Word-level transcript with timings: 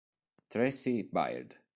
Tracy 0.49 1.03
Byrd 1.03 1.61